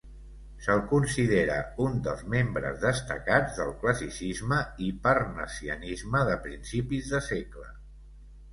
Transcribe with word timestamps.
Se'l 0.67 0.79
considera 0.91 1.57
un 1.83 1.99
dels 2.07 2.23
membres 2.35 2.79
destacats 2.87 3.59
del 3.61 3.71
classicisme 3.85 4.59
i 4.89 4.89
parnassianisme 5.07 6.25
de 6.33 6.41
principis 6.49 7.15
de 7.17 7.25
segle. 7.31 7.71